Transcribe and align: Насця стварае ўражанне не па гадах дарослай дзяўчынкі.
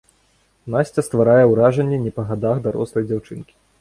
Насця 0.75 1.03
стварае 1.07 1.43
ўражанне 1.51 1.99
не 2.07 2.15
па 2.19 2.27
гадах 2.31 2.65
дарослай 2.69 3.09
дзяўчынкі. 3.11 3.53